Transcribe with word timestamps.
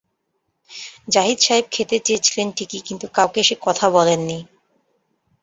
জাহিদ 1.07 1.39
সাহেব 1.39 1.65
খেতে 1.71 1.97
চেয়েছিলেন 1.99 2.47
ঠিকই, 2.51 2.81
কিন্তু 2.87 3.05
কাউকে 3.13 3.41
সে-কথা 3.43 3.85
বলেন 3.89 4.19
নি। 4.27 4.39